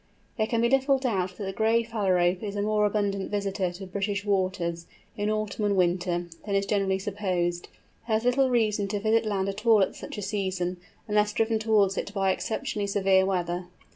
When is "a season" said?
10.17-10.77